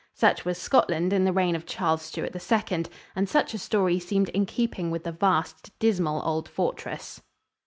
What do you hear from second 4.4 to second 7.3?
keeping with the vast, dismal old fortress.